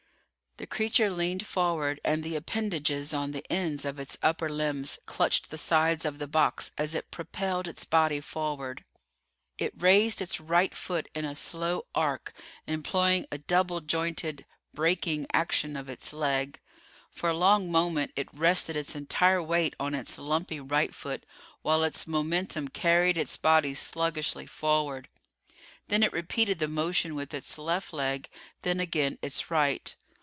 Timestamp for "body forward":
7.83-8.83